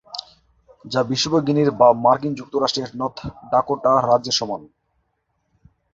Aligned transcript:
যা 0.85 1.01
বিষুবীয় 1.03 1.41
গিনির 1.47 1.69
বা 1.79 1.87
মার্কিন 2.03 2.33
যুক্তরাষ্ট্রের 2.35 2.89
নর্থ 2.95 3.19
ডাকোটা 3.51 3.91
রাজ্যের 4.09 4.35
সমান। 4.39 4.61